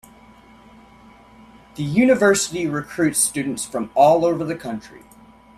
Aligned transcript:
The 1.75 1.83
university 1.83 2.65
recruits 2.65 3.19
students 3.19 3.65
from 3.65 3.91
all 3.93 4.25
over 4.25 4.43
the 4.43 4.55
country. 4.55 5.03